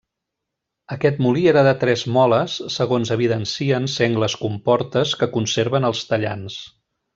Aquest 0.93 1.19
molí 1.25 1.43
era 1.51 1.63
de 1.67 1.73
tres 1.83 2.05
moles 2.15 2.55
segons 2.77 3.13
evidencien 3.17 3.87
sengles 3.99 4.37
comportes 4.47 5.13
que 5.21 5.29
conserven 5.39 5.89
els 5.93 6.03
tallants. 6.13 6.61